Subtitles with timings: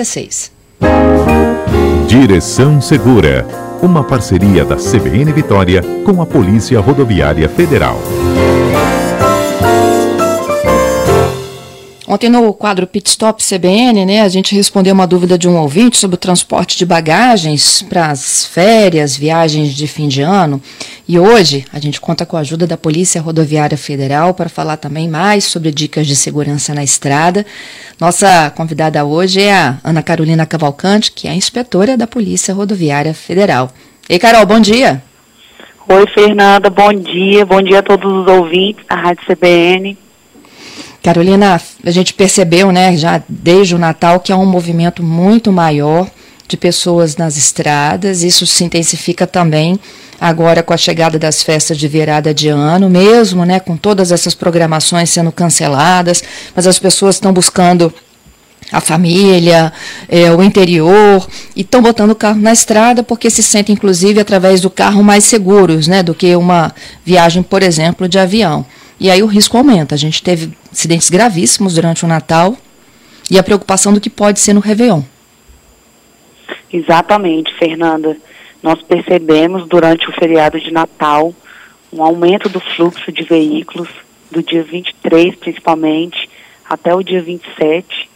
[0.00, 0.52] 16.
[2.06, 3.44] Direção Segura,
[3.82, 7.98] uma parceria da CBN Vitória com a Polícia Rodoviária Federal.
[12.10, 15.98] Ontem no quadro Pit Stop CBN, né, a gente respondeu uma dúvida de um ouvinte
[15.98, 20.58] sobre o transporte de bagagens para as férias, viagens de fim de ano.
[21.06, 25.06] E hoje a gente conta com a ajuda da Polícia Rodoviária Federal para falar também
[25.06, 27.44] mais sobre dicas de segurança na estrada.
[28.00, 33.70] Nossa convidada hoje é a Ana Carolina Cavalcante, que é inspetora da Polícia Rodoviária Federal.
[34.08, 35.02] Ei, Carol, bom dia.
[35.86, 37.44] Oi, Fernanda, bom dia.
[37.44, 40.07] Bom dia a todos os ouvintes da Rádio CBN.
[41.08, 46.06] Carolina, a gente percebeu, né, já desde o Natal, que há um movimento muito maior
[46.46, 48.22] de pessoas nas estradas.
[48.22, 49.80] Isso se intensifica também
[50.20, 54.34] agora com a chegada das festas de virada de ano, mesmo, né, com todas essas
[54.34, 56.22] programações sendo canceladas,
[56.54, 57.90] mas as pessoas estão buscando
[58.70, 59.72] a família,
[60.10, 64.60] é, o interior, e estão botando o carro na estrada porque se sentem, inclusive, através
[64.60, 66.70] do carro mais seguros, né, do que uma
[67.02, 68.66] viagem, por exemplo, de avião.
[69.00, 69.94] E aí o risco aumenta.
[69.94, 72.56] A gente teve acidentes gravíssimos durante o Natal
[73.30, 75.02] e a preocupação do que pode ser no Réveillon.
[76.72, 78.16] Exatamente, Fernanda.
[78.62, 81.32] Nós percebemos durante o feriado de Natal
[81.92, 83.88] um aumento do fluxo de veículos
[84.30, 86.28] do dia 23, principalmente,
[86.68, 88.08] até o dia 27.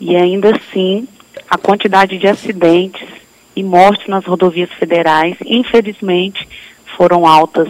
[0.00, 1.06] E ainda assim,
[1.48, 3.06] a quantidade de acidentes
[3.54, 6.48] e mortes nas rodovias federais, infelizmente,
[6.96, 7.68] foram altas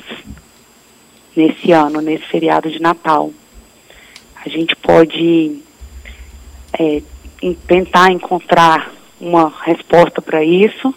[1.36, 3.30] nesse ano, nesse feriado de Natal.
[4.44, 5.60] A gente pode
[6.78, 7.02] é,
[7.66, 10.94] tentar encontrar uma resposta para isso,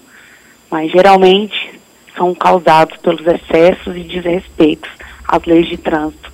[0.71, 1.79] mas geralmente
[2.15, 4.89] são causados pelos excessos e desrespeitos
[5.27, 6.31] às leis de trânsito.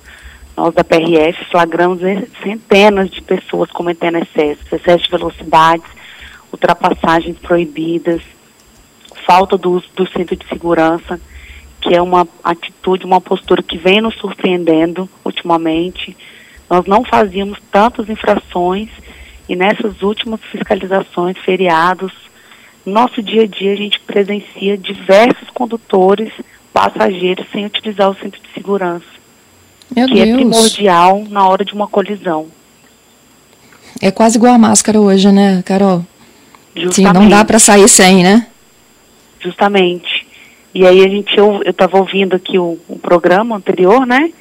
[0.56, 2.00] Nós da PRF flagramos
[2.42, 5.86] centenas de pessoas cometendo excessos, excesso de velocidades,
[6.52, 8.20] ultrapassagens proibidas,
[9.26, 11.20] falta do uso do cinto de segurança
[11.80, 16.16] que é uma atitude, uma postura que vem nos surpreendendo ultimamente.
[16.68, 18.88] Nós não fazíamos tantas infrações
[19.48, 22.12] e nessas últimas fiscalizações, feriados,
[22.84, 26.32] nosso dia a dia a gente presencia diversos condutores,
[26.72, 29.04] passageiros sem utilizar o cinto de segurança,
[29.94, 30.28] Meu que Deus.
[30.28, 32.46] é primordial na hora de uma colisão.
[34.00, 36.04] É quase igual a máscara hoje, né, Carol?
[36.74, 36.94] Justamente.
[36.94, 38.46] Sim, não dá para sair sem, né?
[39.40, 40.09] Justamente.
[40.74, 44.32] E aí a gente, eu estava ouvindo aqui o, o, programa anterior, né?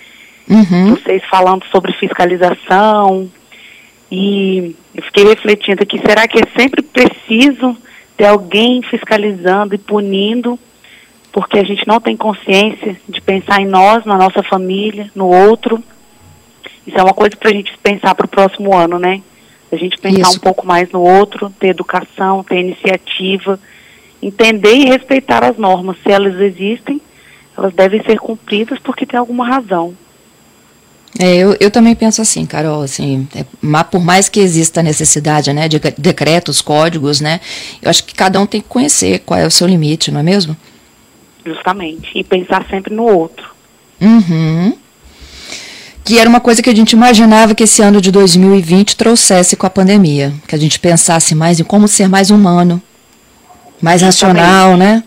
[0.48, 0.96] Uhum.
[0.96, 3.30] Vocês falando sobre fiscalização.
[4.12, 7.76] E eu fiquei refletindo aqui, será que é sempre preciso
[8.18, 10.58] ter alguém fiscalizando e punindo,
[11.32, 15.84] porque a gente não tem consciência de pensar em nós, na nossa família, no outro?
[16.86, 19.22] Isso é uma coisa para a gente pensar para o próximo ano, né?
[19.72, 20.38] A gente pensar Isso.
[20.38, 23.60] um pouco mais no outro, ter educação, ter iniciativa
[24.22, 25.98] entender e respeitar as normas.
[26.04, 27.02] Se elas existem,
[27.58, 29.94] elas devem ser cumpridas porque tem alguma razão.
[31.18, 33.44] É, eu, eu também penso assim, Carol, assim, é,
[33.84, 37.40] por mais que exista a necessidade, né, de decretos, códigos, né,
[37.82, 40.24] eu acho que cada um tem que conhecer qual é o seu limite, não é
[40.24, 40.56] mesmo?
[41.44, 43.50] Justamente, e pensar sempre no outro.
[44.00, 44.78] Uhum.
[46.04, 49.66] Que era uma coisa que a gente imaginava que esse ano de 2020 trouxesse com
[49.66, 52.82] a pandemia, que a gente pensasse mais em como ser mais humano,
[53.82, 55.04] mais racional, né?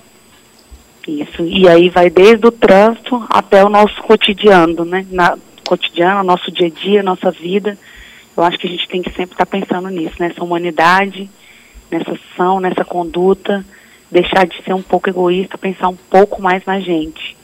[1.06, 1.42] Isso.
[1.42, 5.06] E aí vai desde o trânsito até o nosso cotidiano, né?
[5.10, 7.78] Na, cotidiano, nosso dia a dia, nossa vida.
[8.36, 11.28] Eu acho que a gente tem que sempre estar pensando nisso, nessa humanidade,
[11.90, 13.64] nessa ação, nessa conduta,
[14.10, 17.36] deixar de ser um pouco egoísta, pensar um pouco mais na gente.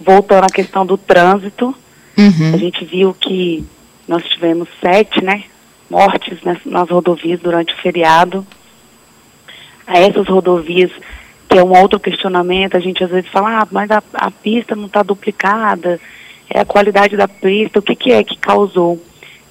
[0.00, 1.74] Voltando à questão do trânsito,
[2.16, 2.54] uhum.
[2.54, 3.64] a gente viu que
[4.08, 5.44] nós tivemos sete, né,
[5.90, 8.46] mortes nas, nas rodovias durante o feriado
[9.92, 10.90] a essas rodovias,
[11.48, 14.74] que é um outro questionamento, a gente às vezes fala, ah, mas a, a pista
[14.74, 16.00] não está duplicada,
[16.48, 19.00] é a qualidade da pista, o que, que é que causou?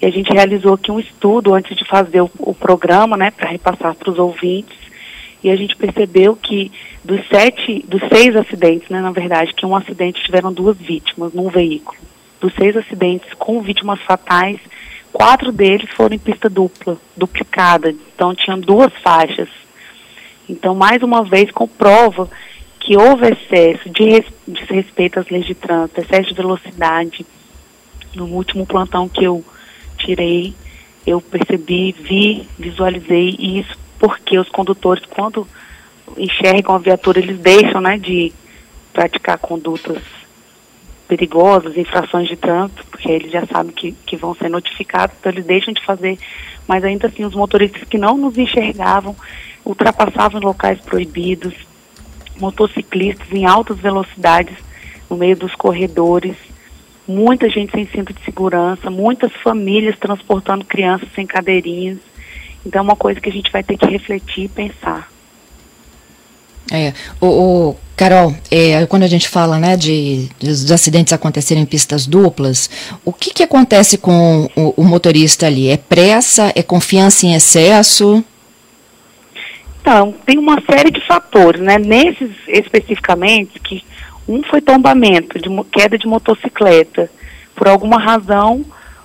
[0.02, 3.50] E a gente realizou aqui um estudo antes de fazer o, o programa, né, para
[3.50, 4.76] repassar para os ouvintes,
[5.44, 6.72] e a gente percebeu que
[7.04, 11.50] dos sete, dos seis acidentes, né, na verdade, que um acidente tiveram duas vítimas num
[11.50, 11.98] veículo.
[12.40, 14.60] Dos seis acidentes com vítimas fatais,
[15.12, 19.50] quatro deles foram em pista dupla, duplicada, então tinham duas faixas.
[20.50, 22.30] Então, mais uma vez, comprova
[22.80, 27.26] que houve excesso de desrespeito às leis de trânsito, excesso de velocidade.
[28.16, 29.44] No último plantão que eu
[29.98, 30.54] tirei,
[31.06, 35.48] eu percebi, vi, visualizei isso porque os condutores, quando
[36.18, 38.34] enxergam a viatura, eles deixam né, de
[38.92, 40.02] praticar condutas
[41.08, 45.46] perigosas, infrações de trânsito, porque eles já sabem que, que vão ser notificados, então eles
[45.46, 46.18] deixam de fazer
[46.68, 49.16] mas ainda assim os motoristas que não nos enxergavam
[49.66, 51.54] ultrapassavam em locais proibidos,
[52.38, 54.56] motociclistas em altas velocidades
[55.10, 56.36] no meio dos corredores,
[57.08, 61.98] muita gente sem cinto de segurança, muitas famílias transportando crianças sem cadeirinhas.
[62.66, 65.10] Então é uma coisa que a gente vai ter que refletir e pensar.
[66.72, 71.66] É, o, o Carol, é, quando a gente fala né, de, de, acidentes acontecerem em
[71.66, 72.70] pistas duplas,
[73.04, 75.68] o que, que acontece com o, o, motorista ali?
[75.68, 76.52] É pressa?
[76.56, 78.24] É confiança em excesso?
[79.82, 81.80] Então, tem uma série de fatores, né?
[81.80, 83.84] Nesses especificamente, que
[84.28, 87.10] um foi tombamento, de queda de motocicleta.
[87.56, 88.64] Por alguma razão,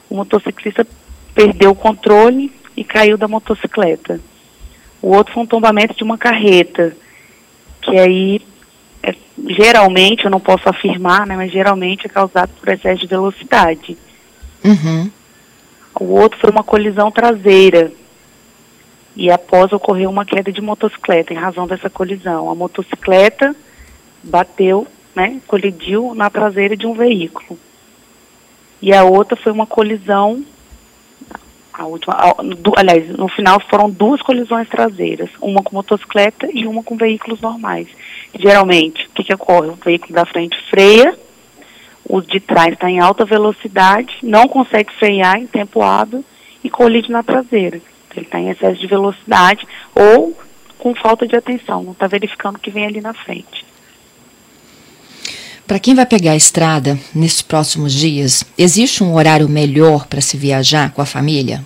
[0.09, 0.87] o motociclista
[1.35, 4.21] perdeu o controle e caiu da motocicleta.
[5.01, 6.97] O outro foi um tombamento de uma carreta
[7.81, 8.43] que aí
[9.03, 9.15] é,
[9.49, 13.97] geralmente, eu não posso afirmar, né, mas geralmente é causado por excesso de velocidade.
[14.65, 15.11] Uhum.
[15.99, 17.93] O outro foi uma colisão traseira.
[19.17, 22.51] E após ocorreu uma queda de motocicleta em razão dessa colisão.
[22.51, 23.57] A motocicleta
[24.23, 27.59] bateu, né, colidiu na traseira de um veículo.
[28.83, 30.45] E a outra foi uma colisão
[31.79, 36.67] a última, a, do, aliás, no final foram duas colisões traseiras, uma com motocicleta e
[36.67, 37.87] uma com veículos normais.
[38.35, 39.69] Geralmente, o que, que ocorre?
[39.69, 41.15] O veículo da frente freia,
[42.09, 46.25] o de trás está em alta velocidade, não consegue frear em tempo hábil
[46.67, 47.81] e colide na traseira.
[48.15, 50.37] Ele está em excesso de velocidade ou
[50.79, 53.65] com falta de atenção, não está verificando o que vem ali na frente.
[55.67, 60.37] Para quem vai pegar a estrada nesses próximos dias, existe um horário melhor para se
[60.37, 61.65] viajar com a família?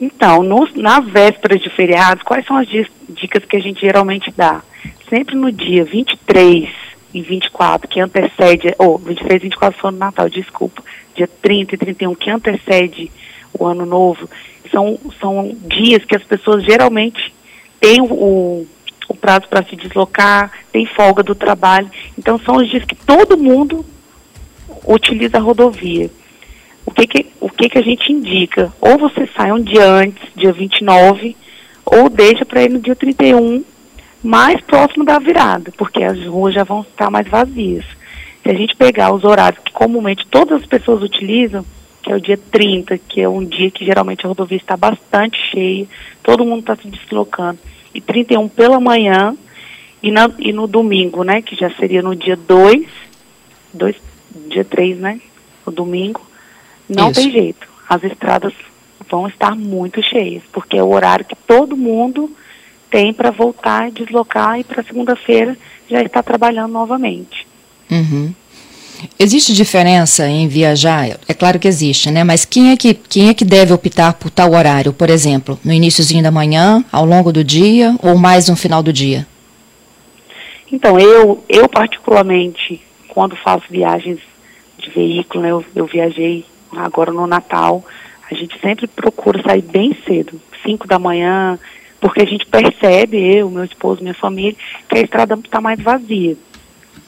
[0.00, 4.62] Então, no, nas vésperas de feriados, quais são as dicas que a gente geralmente dá?
[5.08, 6.68] Sempre no dia 23
[7.14, 10.82] e 24, que antecede, ou oh, 23 e 24 foi no Natal, desculpa,
[11.14, 13.10] dia 30 e 31, que antecede
[13.52, 14.28] o Ano Novo,
[14.70, 17.32] são, são dias que as pessoas geralmente
[17.80, 18.66] têm o,
[19.08, 21.90] o prazo para se deslocar, tem folga do trabalho.
[22.18, 23.84] Então são os dias que todo mundo
[24.86, 26.10] utiliza a rodovia.
[26.84, 28.72] O que que, o que que a gente indica?
[28.80, 31.36] Ou você sai um dia antes, dia 29,
[31.84, 33.64] ou deixa para ir no dia 31,
[34.22, 37.84] mais próximo da virada, porque as ruas já vão estar mais vazias.
[38.42, 41.64] Se a gente pegar os horários que comumente todas as pessoas utilizam,
[42.02, 45.38] que é o dia 30, que é um dia que geralmente a rodovia está bastante
[45.50, 45.86] cheia,
[46.22, 47.58] todo mundo está se deslocando
[47.94, 49.36] e 31 pela manhã
[50.02, 52.86] e, na, e no domingo, né, que já seria no dia 2,
[53.72, 53.96] dois,
[54.48, 55.20] dia 3, né,
[55.64, 56.20] o domingo,
[56.88, 57.20] não Isso.
[57.20, 57.68] tem jeito.
[57.88, 58.52] As estradas
[59.08, 62.30] vão estar muito cheias, porque é o horário que todo mundo
[62.90, 65.56] tem para voltar, deslocar e para segunda-feira
[65.88, 67.46] já está trabalhando novamente.
[67.92, 68.34] Uhum.
[69.18, 71.18] Existe diferença em viajar?
[71.28, 72.24] É claro que existe, né?
[72.24, 75.58] Mas quem é que, quem é que deve optar por tal horário, por exemplo?
[75.64, 79.26] No iníciozinho da manhã, ao longo do dia ou mais no final do dia?
[80.70, 84.20] Então, eu, eu particularmente, quando faço viagens
[84.78, 86.44] de veículo, né, eu, eu viajei
[86.74, 87.84] agora no Natal,
[88.30, 91.58] a gente sempre procura sair bem cedo, 5 da manhã,
[92.00, 94.56] porque a gente percebe, eu, meu esposo, minha família,
[94.88, 96.36] que a estrada está mais vazia.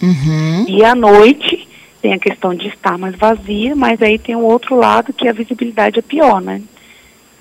[0.03, 0.67] Uhum.
[0.69, 1.69] E à noite,
[2.03, 5.33] tem a questão de estar mais vazia, mas aí tem o outro lado que a
[5.33, 6.63] visibilidade é pior, né?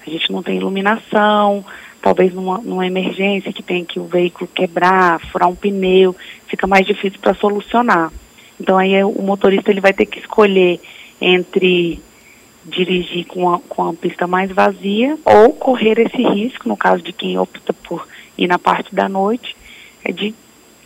[0.05, 1.65] A gente não tem iluminação,
[2.01, 6.15] talvez numa, numa emergência que tem que o veículo quebrar, furar um pneu,
[6.47, 8.11] fica mais difícil para solucionar.
[8.59, 10.79] Então aí o motorista ele vai ter que escolher
[11.19, 12.01] entre
[12.65, 17.11] dirigir com a, com a pista mais vazia ou correr esse risco, no caso de
[17.11, 18.07] quem opta por
[18.37, 19.55] ir na parte da noite,
[20.03, 20.33] é de,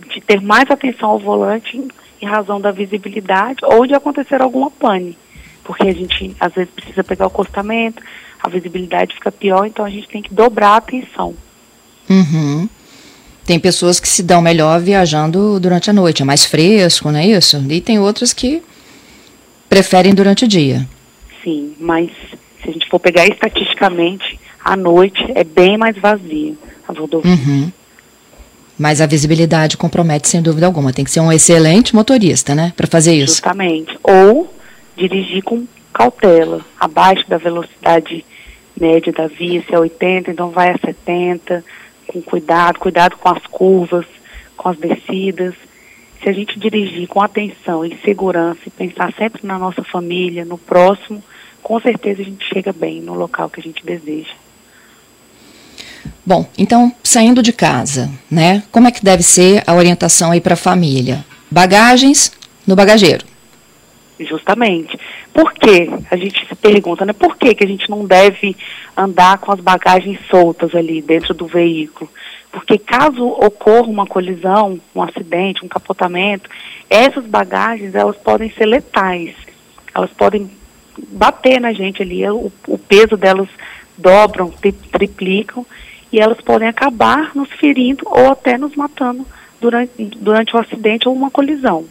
[0.07, 1.81] de ter mais atenção ao volante
[2.21, 5.17] em razão da visibilidade ou de acontecer alguma pane,
[5.63, 8.01] porque a gente às vezes precisa pegar o acostamento,
[8.41, 11.35] a visibilidade fica pior, então a gente tem que dobrar a atenção.
[12.09, 12.67] Uhum.
[13.45, 17.27] Tem pessoas que se dão melhor viajando durante a noite, é mais fresco, não é
[17.27, 17.63] isso?
[17.69, 18.61] E tem outras que
[19.69, 20.87] preferem durante o dia.
[21.43, 22.09] Sim, mas
[22.61, 26.55] se a gente for pegar estatisticamente, à noite é bem mais vazia
[26.87, 27.31] a rodovia.
[27.31, 27.71] Uhum.
[28.77, 30.93] Mas a visibilidade compromete sem dúvida alguma.
[30.93, 33.33] Tem que ser um excelente motorista, né, para fazer isso.
[33.33, 33.97] Justamente.
[34.03, 34.53] Ou
[34.95, 38.23] dirigir com cautela, abaixo da velocidade
[38.79, 41.63] média da via, se é 80, então vai a 70,
[42.05, 44.05] com cuidado, cuidado com as curvas,
[44.55, 45.55] com as descidas.
[46.21, 50.57] Se a gente dirigir com atenção e segurança e pensar sempre na nossa família, no
[50.57, 51.23] próximo,
[51.61, 54.33] com certeza a gente chega bem no local que a gente deseja.
[56.27, 58.61] Bom, então, saindo de casa, né?
[58.69, 61.23] Como é que deve ser a orientação aí para a família?
[61.49, 62.33] Bagagens
[62.67, 63.25] no bagageiro.
[64.19, 64.99] Justamente.
[65.31, 67.13] por que a gente se pergunta, né?
[67.13, 68.57] Por que, que a gente não deve
[68.97, 72.09] andar com as bagagens soltas ali dentro do veículo?
[72.51, 76.49] Porque caso ocorra uma colisão, um acidente, um capotamento,
[76.89, 79.33] essas bagagens elas podem ser letais.
[79.95, 80.51] Elas podem
[81.07, 83.47] bater na gente ali, o, o peso delas
[83.97, 84.51] dobram,
[84.91, 85.65] triplicam
[86.11, 89.25] e elas podem acabar nos ferindo ou até nos matando
[89.59, 91.85] durante, durante o acidente ou uma colisão.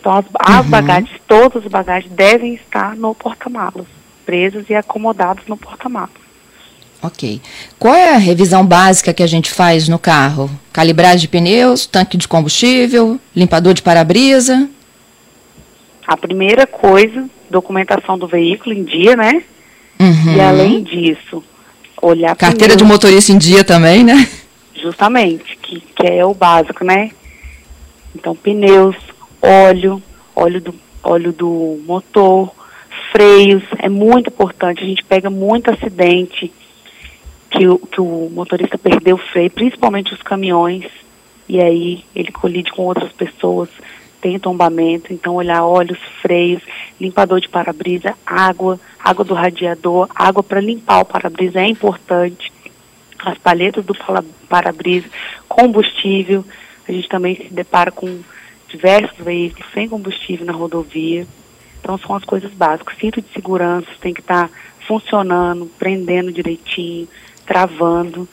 [0.00, 0.70] Então, as, as uhum.
[0.70, 3.86] bagagens, todas as bagagens devem estar no porta-malas,
[4.24, 6.24] presas e acomodadas no porta-malas.
[7.02, 7.40] Ok.
[7.78, 10.50] Qual é a revisão básica que a gente faz no carro?
[10.72, 14.68] Calibragem de pneus, tanque de combustível, limpador de para-brisa?
[16.06, 19.42] A primeira coisa, documentação do veículo em dia, né?
[20.00, 20.34] Uhum.
[20.34, 21.42] E além disso,
[22.04, 22.76] olhar Carteira pneus.
[22.76, 24.28] de motorista em dia também, né?
[24.74, 27.10] Justamente, que, que é o básico, né?
[28.14, 28.96] Então, pneus,
[29.40, 30.02] óleo,
[30.36, 32.50] óleo do, óleo do motor,
[33.10, 34.82] freios, é muito importante.
[34.82, 36.52] A gente pega muito acidente
[37.50, 40.84] que o, que o motorista perdeu o freio, principalmente os caminhões,
[41.48, 43.68] e aí ele colide com outras pessoas,
[44.24, 46.62] tem tombamento, então olhar óleos, freios,
[46.98, 52.50] limpador de para-brisa, água, água do radiador, água para limpar o para-brisa é importante
[53.18, 53.94] as palhetas do
[54.48, 55.06] para-brisa,
[55.46, 56.42] combustível.
[56.88, 58.20] A gente também se depara com
[58.66, 61.26] diversos veículos sem combustível na rodovia.
[61.78, 62.96] Então são as coisas básicas.
[62.98, 64.54] Cinto de segurança tem que estar tá
[64.86, 67.06] funcionando, prendendo direitinho,
[67.44, 68.26] travando.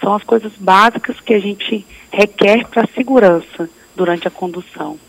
[0.00, 5.00] São as coisas básicas que a gente requer para segurança durante a condução.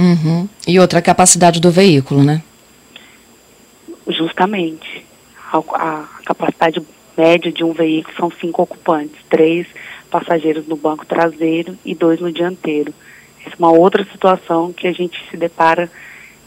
[0.00, 0.48] Uhum.
[0.66, 2.42] E outra capacidade do veículo, né?
[4.08, 5.04] Justamente.
[5.52, 6.80] A, a capacidade
[7.14, 9.66] média de um veículo são cinco ocupantes, três
[10.10, 12.94] passageiros no banco traseiro e dois no dianteiro.
[13.44, 15.90] Essa é uma outra situação que a gente se depara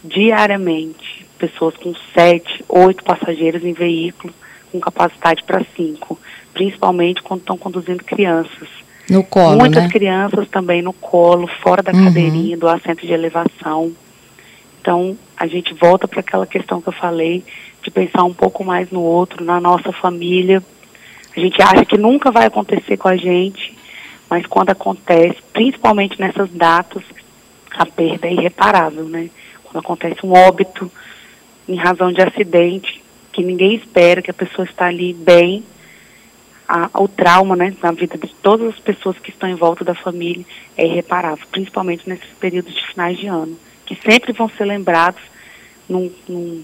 [0.03, 1.23] diariamente.
[1.37, 4.33] Pessoas com sete, oito passageiros em veículo
[4.71, 6.19] com capacidade para cinco,
[6.53, 8.67] principalmente quando estão conduzindo crianças.
[9.09, 9.89] No colo, Muitas né?
[9.89, 12.05] crianças também no colo, fora da uhum.
[12.05, 13.91] cadeirinha, do assento de elevação.
[14.81, 17.43] Então, a gente volta para aquela questão que eu falei,
[17.81, 20.63] de pensar um pouco mais no outro, na nossa família.
[21.35, 23.77] A gente acha que nunca vai acontecer com a gente,
[24.29, 27.03] mas quando acontece, principalmente nessas datas,
[27.71, 29.29] a perda é irreparável, né?
[29.63, 30.91] Quando acontece um óbito
[31.67, 35.63] em razão de acidente, que ninguém espera, que a pessoa está ali bem,
[36.73, 39.93] a, o trauma, né, na vida de todas as pessoas que estão em volta da
[39.93, 40.43] família
[40.75, 45.21] é irreparável, principalmente nesses períodos de finais de ano, que sempre vão ser lembrados
[45.87, 46.63] num, num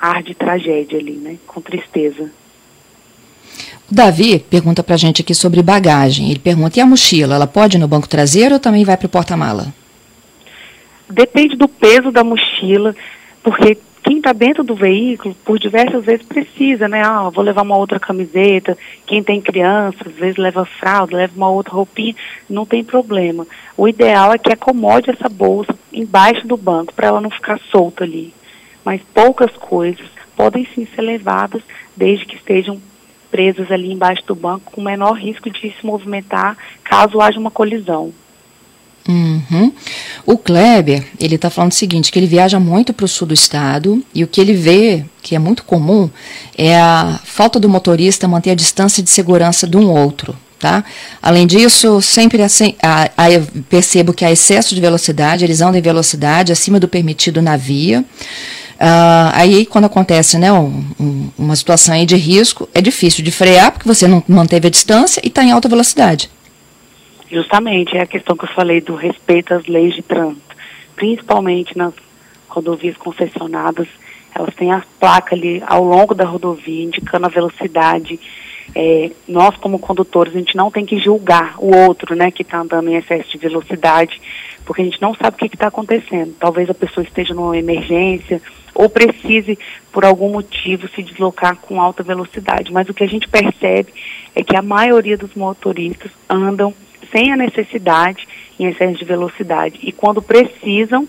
[0.00, 1.36] ar de tragédia ali, né?
[1.46, 2.28] Com tristeza.
[3.88, 6.28] O Davi pergunta pra gente aqui sobre bagagem.
[6.28, 7.36] Ele pergunta: e a mochila?
[7.36, 9.72] Ela pode ir no banco traseiro ou também vai para o porta-mala?
[11.08, 12.96] Depende do peso da mochila,
[13.44, 17.02] porque quem está dentro do veículo, por diversas vezes precisa, né?
[17.02, 18.78] Ah, vou levar uma outra camiseta.
[19.04, 22.14] Quem tem criança, às vezes leva fralda, leva uma outra roupinha,
[22.48, 23.46] não tem problema.
[23.76, 28.04] O ideal é que acomode essa bolsa embaixo do banco, para ela não ficar solta
[28.04, 28.32] ali
[28.86, 31.60] mas poucas coisas podem sim ser levadas
[31.96, 32.80] desde que estejam
[33.32, 38.14] presas ali embaixo do banco com menor risco de se movimentar caso haja uma colisão.
[39.08, 39.72] Uhum.
[40.24, 43.34] O Kleber, ele está falando o seguinte, que ele viaja muito para o sul do
[43.34, 46.10] estado e o que ele vê, que é muito comum,
[46.56, 50.36] é a falta do motorista manter a distância de segurança de um outro.
[50.58, 50.82] Tá?
[51.22, 53.26] Além disso, sempre assim, a, a,
[53.68, 58.00] percebo que há excesso de velocidade, eles andam em velocidade acima do permitido na via.
[58.76, 63.70] Uh, aí, quando acontece né, um, um, uma situação de risco, é difícil de frear,
[63.70, 66.30] porque você não manteve a distância e está em alta velocidade.
[67.30, 70.56] Justamente, é a questão que eu falei do respeito às leis de trânsito.
[70.94, 71.92] Principalmente nas
[72.48, 73.88] rodovias concessionadas,
[74.34, 78.20] elas têm a placa ali ao longo da rodovia, indicando a velocidade.
[78.74, 82.58] É, nós, como condutores, a gente não tem que julgar o outro, né, que está
[82.58, 84.20] andando em excesso de velocidade,
[84.64, 86.34] porque a gente não sabe o que está acontecendo.
[86.38, 88.40] Talvez a pessoa esteja numa emergência,
[88.74, 89.58] ou precise,
[89.90, 92.72] por algum motivo, se deslocar com alta velocidade.
[92.72, 93.92] Mas o que a gente percebe
[94.34, 96.74] é que a maioria dos motoristas andam
[97.10, 98.26] sem a necessidade
[98.58, 99.78] em excesso de velocidade.
[99.82, 101.06] E quando precisam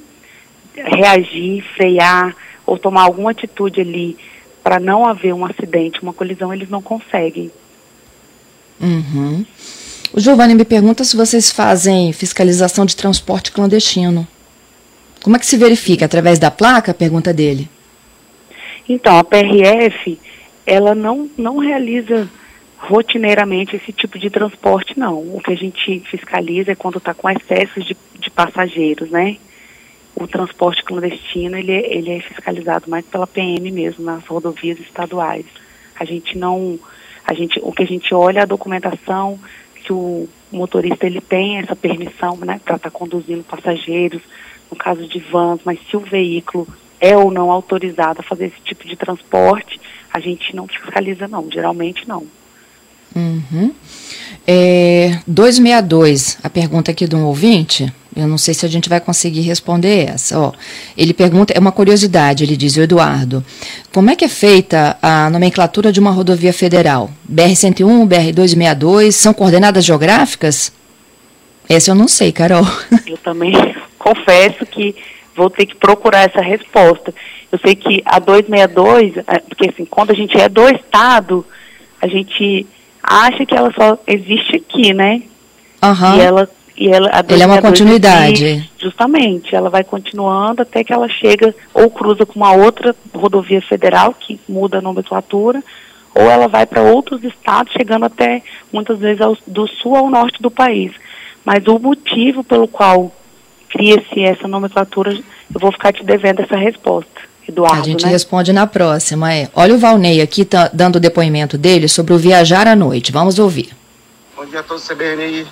[0.75, 2.35] reagir, frear
[2.65, 4.17] ou tomar alguma atitude ali
[4.63, 7.51] para não haver um acidente, uma colisão, eles não conseguem.
[8.79, 9.45] Uhum.
[10.13, 14.27] O Giovanni me pergunta se vocês fazem fiscalização de transporte clandestino.
[15.23, 16.05] Como é que se verifica?
[16.05, 16.93] Através da placa?
[16.93, 17.69] Pergunta dele.
[18.87, 20.17] Então, a PRF,
[20.65, 22.29] ela não, não realiza
[22.77, 25.19] rotineiramente esse tipo de transporte, não.
[25.35, 29.37] O que a gente fiscaliza é quando está com excessos de, de passageiros, né?
[30.19, 35.45] o transporte clandestino ele, é, ele é fiscalizado mais pela PM mesmo, nas rodovias estaduais.
[35.95, 36.79] A gente não,
[37.23, 39.39] a gente, o que a gente olha é a documentação,
[39.85, 44.21] se o motorista ele tem essa permissão né, para estar tá conduzindo passageiros,
[44.71, 46.67] no caso de vans, mas se o veículo
[46.99, 49.79] é ou não autorizado a fazer esse tipo de transporte,
[50.11, 52.25] a gente não fiscaliza não, geralmente não.
[53.17, 53.71] Uhum.
[54.45, 58.99] É, 262, a pergunta aqui de um ouvinte, eu não sei se a gente vai
[59.01, 60.39] conseguir responder essa.
[60.39, 60.53] Ó,
[60.95, 63.43] ele pergunta, é uma curiosidade, ele diz, o Eduardo,
[63.93, 67.11] como é que é feita a nomenclatura de uma rodovia federal?
[67.29, 70.71] BR-101, BR-262, são coordenadas geográficas?
[71.67, 72.65] Essa eu não sei, Carol.
[73.05, 73.53] Eu também
[73.99, 74.95] confesso que
[75.35, 77.13] vou ter que procurar essa resposta.
[77.51, 81.45] Eu sei que a 262, é, porque assim, quando a gente é do Estado,
[82.01, 82.65] a gente
[83.07, 85.21] acha que ela só existe aqui, né?
[85.81, 86.17] Uhum.
[86.17, 88.69] E ela e ela a Ele é uma continuidade.
[88.77, 94.13] justamente, ela vai continuando até que ela chega ou cruza com uma outra rodovia federal
[94.13, 95.63] que muda a nomenclatura,
[96.13, 100.39] ou ela vai para outros estados, chegando até muitas vezes ao, do sul ao norte
[100.39, 100.91] do país.
[101.43, 103.11] Mas o motivo pelo qual
[103.69, 107.21] cria-se essa nomenclatura, eu vou ficar te devendo essa resposta.
[107.47, 108.11] Eduardo, a gente né?
[108.11, 109.33] responde na próxima.
[109.33, 109.49] É.
[109.55, 113.11] Olha o Valnei aqui tá dando o depoimento dele sobre o viajar à noite.
[113.11, 113.69] Vamos ouvir.
[114.35, 115.47] Bom dia a todos CBN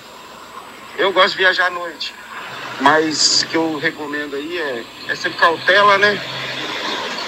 [0.98, 2.14] Eu gosto de viajar à noite,
[2.80, 6.20] mas o que eu recomendo aí é, é sempre cautela, né?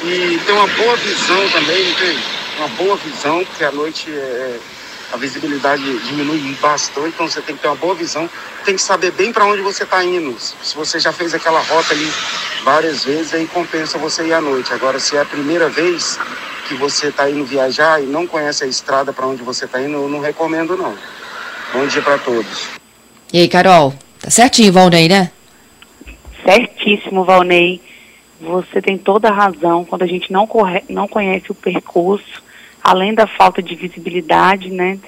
[0.05, 2.19] E ter uma boa visão também, tem
[2.59, 4.59] uma boa visão, porque à noite é,
[5.13, 8.29] a visibilidade diminui bastante, então você tem que ter uma boa visão,
[8.65, 10.39] tem que saber bem para onde você está indo.
[10.39, 12.11] Se você já fez aquela rota ali
[12.63, 14.73] várias vezes, aí compensa você ir à noite.
[14.73, 16.19] Agora, se é a primeira vez
[16.69, 19.95] que você está indo viajar e não conhece a estrada para onde você está indo,
[19.95, 20.95] eu não recomendo não.
[21.73, 22.69] Bom dia para todos.
[23.33, 23.95] E aí, Carol?
[24.21, 25.31] Tá certinho, Valnei, né?
[26.45, 27.81] Certíssimo, Valnei.
[28.41, 29.85] Você tem toda a razão.
[29.85, 32.43] Quando a gente não, corre, não conhece o percurso,
[32.89, 34.99] além da falta de visibilidade, né?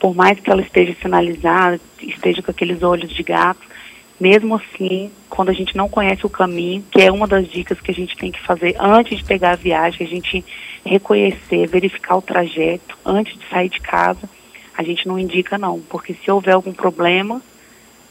[0.00, 3.60] Por mais que ela esteja sinalizada, esteja com aqueles olhos de gato,
[4.18, 7.92] mesmo assim, quando a gente não conhece o caminho, que é uma das dicas que
[7.92, 10.44] a gente tem que fazer antes de pegar a viagem, a gente
[10.84, 14.28] reconhecer, verificar o trajeto antes de sair de casa,
[14.76, 17.40] a gente não indica não, porque se houver algum problema,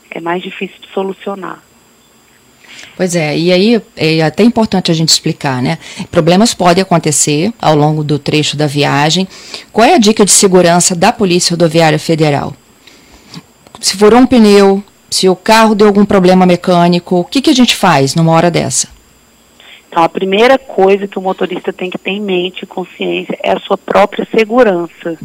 [0.10, 1.62] é mais difícil de solucionar.
[2.96, 5.78] Pois é, e aí é até importante a gente explicar, né?
[6.12, 9.28] Problemas podem acontecer ao longo do trecho da viagem.
[9.72, 12.54] Qual é a dica de segurança da Polícia Rodoviária Federal?
[13.80, 17.56] Se furou um pneu, se o carro deu algum problema mecânico, o que, que a
[17.56, 18.90] gente faz numa hora dessa?
[19.90, 23.52] Então, a primeira coisa que o motorista tem que ter em mente e consciência é
[23.52, 25.18] a sua própria segurança,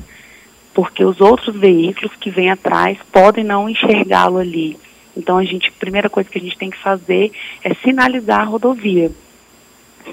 [0.73, 4.79] porque os outros veículos que vêm atrás podem não enxergá-lo ali.
[5.17, 8.45] Então, a gente, a primeira coisa que a gente tem que fazer é sinalizar a
[8.45, 9.11] rodovia.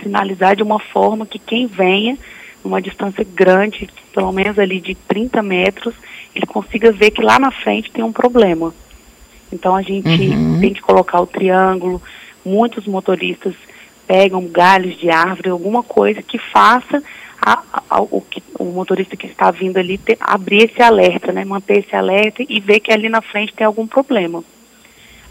[0.02, 2.18] Sinalizar de uma forma que quem venha,
[2.64, 5.96] numa distância grande, pelo menos ali de 30 metros,
[6.36, 8.74] ele consiga ver que lá na frente tem um problema.
[9.52, 10.60] Então, a gente uhum.
[10.62, 12.02] tem que colocar o triângulo.
[12.46, 13.56] Muitos motoristas
[14.08, 17.02] pegam galhos de árvore, alguma coisa que faça
[17.42, 18.24] a, a, o,
[18.60, 22.60] o motorista que está vindo ali ter, abrir esse alerta, né, manter esse alerta e
[22.60, 24.44] ver que ali na frente tem algum problema.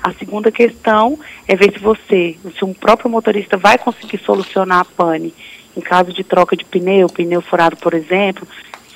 [0.02, 4.84] A segunda questão é ver se você, se um próprio motorista vai conseguir solucionar a
[4.84, 5.34] pane
[5.76, 8.46] em caso de troca de pneu, pneu furado, por exemplo,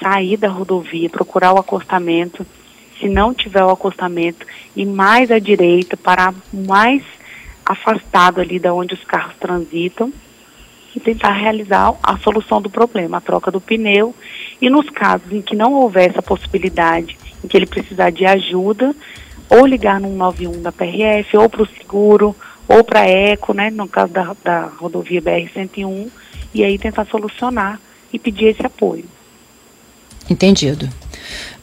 [0.03, 2.47] sair da rodovia, procurar o acostamento.
[2.99, 7.03] Se não tiver o acostamento, ir mais à direita, parar mais
[7.64, 10.12] afastado ali da onde os carros transitam
[10.95, 14.14] e tentar realizar a solução do problema, a troca do pneu.
[14.61, 18.95] E nos casos em que não houver essa possibilidade, em que ele precisar de ajuda,
[19.49, 22.35] ou ligar no 191 da PRF, ou para o seguro,
[22.69, 26.09] ou para a ECO, né, no caso da, da rodovia BR-101,
[26.55, 27.81] e aí tentar solucionar
[28.13, 29.05] e pedir esse apoio.
[30.29, 30.89] Entendido.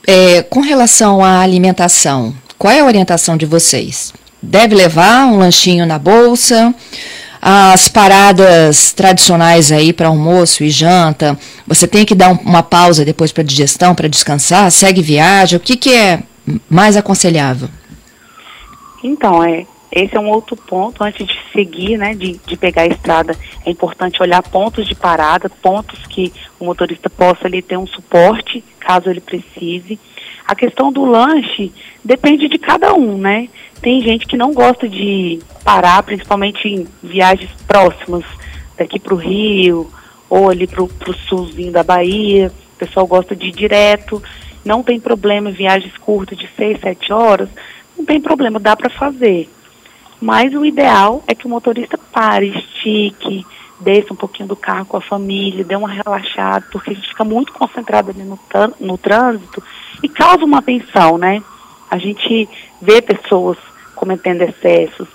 [0.06, 4.13] É, com relação à alimentação, qual é a orientação de vocês?
[4.41, 6.74] Deve levar um lanchinho na bolsa?
[7.41, 13.04] As paradas tradicionais aí para almoço e janta, você tem que dar um, uma pausa
[13.04, 14.70] depois para digestão, para descansar?
[14.72, 15.58] Segue viagem?
[15.58, 16.22] O que, que é
[16.69, 17.69] mais aconselhável?
[19.04, 22.88] Então, é, esse é um outro ponto, antes de seguir, né, de, de pegar a
[22.88, 27.88] estrada, é importante olhar pontos de parada, pontos que o motorista possa ali ter um
[27.88, 29.99] suporte, caso ele precise.
[30.47, 31.71] A questão do lanche
[32.04, 33.49] depende de cada um, né?
[33.82, 38.23] Tem gente que não gosta de parar, principalmente em viagens próximas,
[38.77, 39.91] daqui para o Rio,
[40.30, 44.23] ou ali para o sulzinho da Bahia, o pessoal gosta de ir direto,
[44.63, 47.50] não tem problema, viagens curtas de 6, 7 horas,
[47.97, 49.50] não tem problema, dá para fazer.
[50.19, 53.45] Mas o ideal é que o motorista pare, estique,
[53.80, 57.24] desça um pouquinho do carro com a família, dê uma relaxada, porque a gente fica
[57.24, 58.39] muito concentrado ali no,
[58.80, 59.63] no trânsito
[60.04, 61.43] e causa uma tensão, né?
[61.89, 62.47] A gente
[62.80, 63.58] vê pessoas
[63.95, 65.08] cometendo excessos,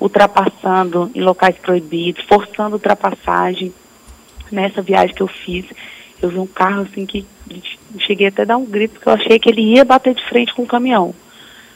[0.00, 3.74] ultrapassando em locais proibidos, forçando ultrapassagem.
[4.50, 5.64] Nessa viagem que eu fiz,
[6.20, 7.26] eu vi um carro assim que
[8.00, 10.54] cheguei até a dar um grito, porque eu achei que ele ia bater de frente
[10.54, 11.14] com o caminhão.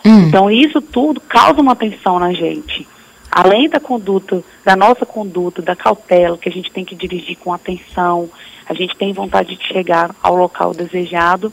[0.05, 0.29] Hum.
[0.29, 2.87] Então isso tudo causa uma tensão na gente.
[3.31, 7.52] Além da conduta, da nossa conduta, da cautela, que a gente tem que dirigir com
[7.52, 8.31] atenção,
[8.68, 11.52] a gente tem vontade de chegar ao local desejado,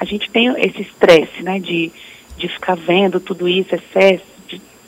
[0.00, 1.92] a gente tem esse estresse, né, de,
[2.36, 4.37] de ficar vendo tudo isso, excesso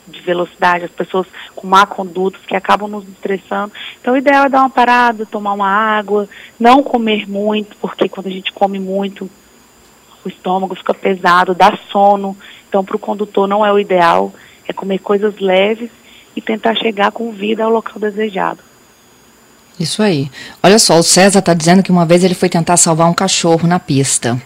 [0.07, 3.73] de, de velocidade, as pessoas com má conduta que acabam nos estressando.
[3.99, 6.27] Então, o ideal é dar uma parada, tomar uma água,
[6.59, 9.29] não comer muito, porque quando a gente come muito,
[10.23, 12.37] o estômago fica pesado, dá sono.
[12.67, 14.33] Então, para o condutor não é o ideal,
[14.67, 15.89] é comer coisas leves
[16.35, 18.70] e tentar chegar com vida ao local desejado.
[19.79, 20.29] Isso aí.
[20.61, 23.67] Olha só, o César está dizendo que uma vez ele foi tentar salvar um cachorro
[23.67, 24.41] na pista.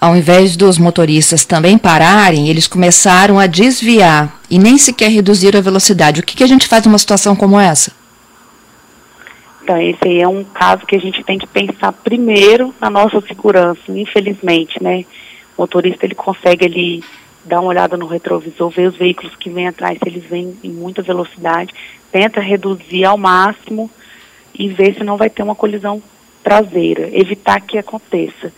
[0.00, 5.60] Ao invés dos motoristas também pararem, eles começaram a desviar e nem sequer reduzir a
[5.60, 6.20] velocidade.
[6.20, 7.92] O que, que a gente faz numa situação como essa?
[9.62, 13.20] Então, esse aí é um caso que a gente tem que pensar primeiro na nossa
[13.20, 15.04] segurança, infelizmente, né?
[15.56, 17.04] O motorista, ele consegue ali
[17.44, 20.70] dar uma olhada no retrovisor, ver os veículos que vêm atrás, se eles vêm em
[20.70, 21.72] muita velocidade,
[22.10, 23.88] tenta reduzir ao máximo
[24.54, 26.02] e ver se não vai ter uma colisão
[26.42, 28.52] traseira, evitar que aconteça.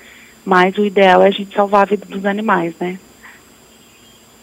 [0.44, 2.98] Mas o ideal é a gente salvar a vida dos animais, né?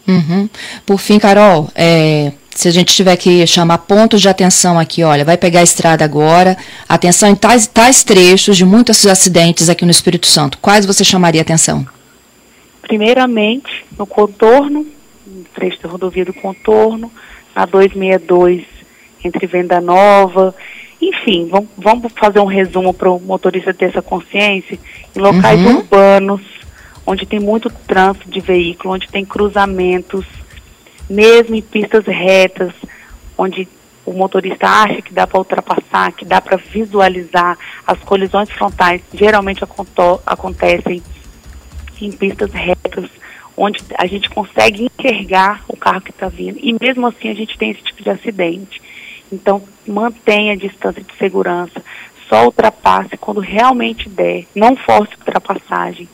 [0.08, 0.50] Uhum.
[0.86, 5.24] Por fim, Carol, é, se a gente tiver que chamar pontos de atenção aqui, olha,
[5.24, 9.92] vai pegar a estrada agora, atenção em tais, tais trechos de muitos acidentes aqui no
[9.92, 11.86] Espírito Santo, quais você chamaria atenção?
[12.82, 14.86] Primeiramente, no contorno,
[15.26, 17.12] no trecho da rodovia do contorno,
[17.56, 18.64] na 262
[19.24, 20.54] entre Venda Nova,
[21.02, 24.78] enfim, vamos, vamos fazer um resumo para o motorista ter essa consciência,
[25.16, 25.78] em locais uhum.
[25.78, 26.42] urbanos,
[27.06, 30.26] onde tem muito trânsito de veículo, onde tem cruzamentos,
[31.10, 32.72] mesmo em pistas retas,
[33.38, 33.68] onde
[34.06, 39.64] o motorista acha que dá para ultrapassar, que dá para visualizar, as colisões frontais geralmente
[40.26, 41.02] acontecem
[42.00, 43.10] em pistas retas,
[43.56, 47.58] onde a gente consegue enxergar o carro que está vindo, e mesmo assim a gente
[47.58, 48.82] tem esse tipo de acidente.
[49.32, 51.84] Então, mantenha a distância de segurança,
[52.28, 56.08] só ultrapasse quando realmente der, não force ultrapassagem.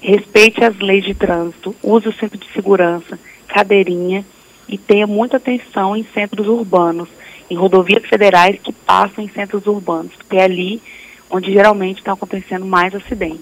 [0.00, 4.24] Respeite as leis de trânsito, use o cinto de segurança, cadeirinha
[4.68, 7.08] e tenha muita atenção em centros urbanos,
[7.50, 10.80] em rodovias federais que passam em centros urbanos, porque é ali
[11.28, 13.40] onde geralmente estão acontecendo mais acidentes.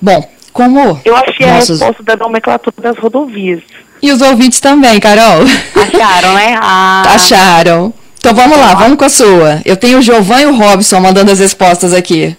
[0.00, 1.00] Bom, como.
[1.04, 1.82] Eu achei nossos...
[1.82, 3.62] a resposta da nomenclatura das rodovias.
[4.02, 5.42] E os ouvintes também, Carol.
[5.74, 6.58] Acharam, né?
[6.60, 7.02] Ah.
[7.14, 7.94] Acharam.
[8.18, 9.62] Então vamos lá, vamos com a sua.
[9.64, 12.36] Eu tenho o Giovanni e o Robson mandando as respostas aqui.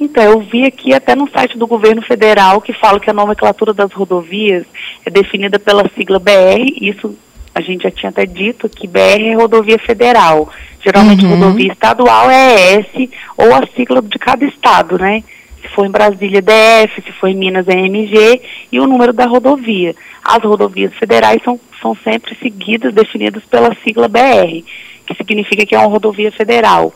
[0.00, 3.74] Então, eu vi aqui até no site do governo federal que fala que a nomenclatura
[3.74, 4.64] das rodovias
[5.04, 7.16] é definida pela sigla BR, isso
[7.54, 10.48] a gente já tinha até dito que BR é rodovia federal.
[10.84, 11.34] Geralmente uhum.
[11.34, 15.24] rodovia estadual é ES ou a sigla de cada estado, né?
[15.62, 18.40] Se for em Brasília, DF, se for em Minas, é MG,
[18.70, 19.94] e o número da rodovia.
[20.24, 24.62] As rodovias federais são, são sempre seguidas, definidas pela sigla BR,
[25.06, 26.92] que significa que é uma rodovia federal.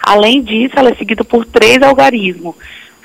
[0.00, 2.54] Além disso, ela é seguida por três algarismos.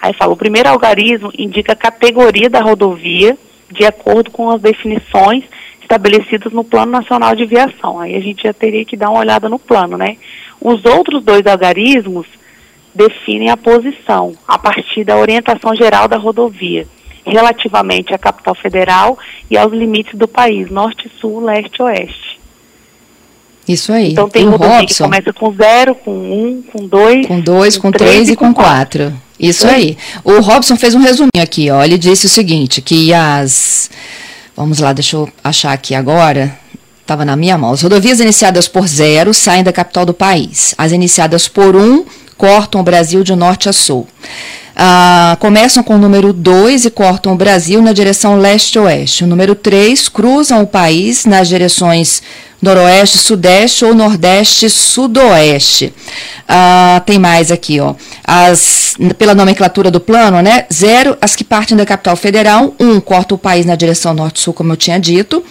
[0.02, 3.38] Aí fala, o primeiro algarismo indica a categoria da rodovia,
[3.72, 5.44] de acordo com as definições
[5.82, 8.00] estabelecidas no Plano Nacional de Viação.
[8.00, 10.18] Aí a gente já teria que dar uma olhada no plano, né?
[10.60, 12.26] Os outros dois algarismos
[12.96, 16.88] definem a posição a partir da orientação geral da rodovia,
[17.26, 19.18] relativamente à capital federal
[19.52, 22.40] e aos limites do país, norte, sul, leste, oeste.
[23.68, 24.12] Isso aí.
[24.12, 24.94] Então tem, tem rodovia Robson.
[24.94, 28.36] que começa com zero, com um, com dois, com dois, com, com três, três e
[28.36, 29.06] com quatro.
[29.06, 29.22] quatro.
[29.40, 29.98] Isso aí.
[30.24, 31.84] O Robson fez um resuminho aqui, ó.
[31.84, 33.90] Ele disse o seguinte, que as
[34.56, 36.58] Vamos lá, deixa eu achar aqui agora.
[37.02, 37.72] Estava na minha mão.
[37.72, 40.74] As rodovias iniciadas por zero saem da capital do país.
[40.78, 42.06] As iniciadas por um
[42.38, 44.08] cortam o Brasil de norte a sul.
[44.76, 49.24] Ah, começam com o número 2 e cortam o Brasil na direção leste-oeste.
[49.24, 52.22] O número 3 cruzam o país nas direções
[52.62, 55.94] noroeste, sudeste ou nordeste, sudoeste.
[56.48, 57.96] Ah, tem mais aqui, ó.
[58.24, 60.66] As, pela nomenclatura do plano, né?
[60.74, 62.74] Zero, as que partem da capital federal.
[62.80, 65.44] Um, corta o país na direção norte-sul, como eu tinha dito.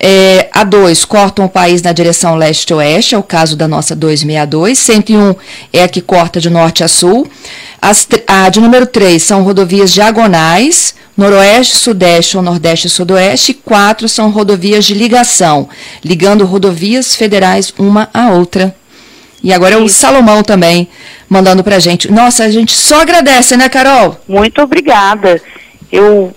[0.00, 4.78] É, a dois, cortam o país na direção leste-oeste, é o caso da nossa 262.
[4.78, 5.34] 101
[5.72, 7.28] é a que corta de norte a sul.
[7.80, 8.08] As,
[8.42, 14.08] a de número 3 são rodovias diagonais, Noroeste, Sudeste ou Nordeste e Sudoeste, e quatro
[14.08, 15.68] são rodovias de ligação,
[16.04, 18.74] ligando rodovias federais uma à outra.
[19.40, 20.88] E agora é o Salomão também
[21.28, 22.10] mandando para a gente.
[22.10, 24.18] Nossa, a gente só agradece, né, Carol?
[24.26, 25.40] Muito obrigada.
[25.92, 26.32] Eu,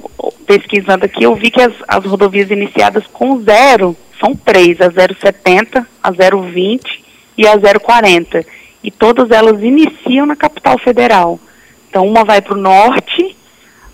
[0.45, 5.87] pesquisando aqui, eu vi que as, as rodovias iniciadas com zero são três, a 070,
[6.03, 7.03] a 020
[7.37, 8.45] e a 040.
[8.83, 11.39] E todas elas iniciam na capital federal.
[11.89, 13.35] Então, uma vai para o norte,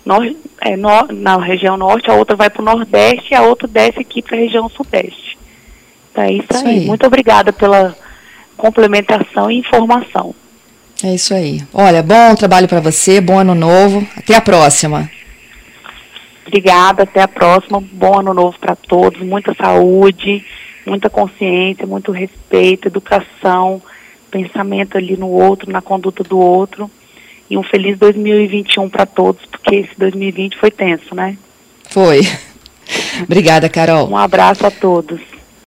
[0.04, 0.24] nor,
[0.60, 4.00] é, no, na região norte, a outra vai para o nordeste e a outra desce
[4.00, 5.38] aqui para a região sudeste.
[6.10, 6.78] Então, é isso, isso aí.
[6.80, 6.86] aí.
[6.86, 7.96] Muito obrigada pela
[8.56, 10.34] complementação e informação.
[11.02, 11.62] É isso aí.
[11.72, 14.06] Olha, bom trabalho para você, bom ano novo.
[14.16, 15.10] Até a próxima.
[16.46, 17.82] Obrigada, até a próxima.
[17.92, 20.44] Bom ano novo para todos, muita saúde,
[20.86, 23.82] muita consciência, muito respeito, educação,
[24.30, 26.90] pensamento ali no outro, na conduta do outro.
[27.48, 31.36] E um feliz 2021 para todos, porque esse 2020 foi tenso, né?
[31.90, 32.20] Foi.
[33.22, 34.08] Obrigada, Carol.
[34.08, 35.20] Um abraço a todos.